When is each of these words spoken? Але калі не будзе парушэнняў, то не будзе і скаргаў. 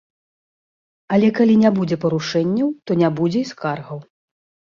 Але 1.17 1.27
калі 1.39 1.55
не 1.65 1.69
будзе 1.77 1.95
парушэнняў, 2.05 2.69
то 2.87 2.91
не 3.01 3.09
будзе 3.19 3.39
і 3.43 3.49
скаргаў. 3.53 3.97